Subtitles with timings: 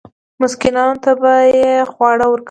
[0.41, 2.39] مسکینانو ته به یې خواړه ورکول.